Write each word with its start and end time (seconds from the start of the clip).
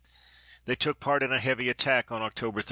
They 0.65 0.73
took 0.75 0.99
part 0.99 1.21
in 1.21 1.31
a 1.31 1.37
heavy 1.37 1.69
attack 1.69 2.11
on 2.11 2.23
October 2.23 2.57
31. 2.57 2.59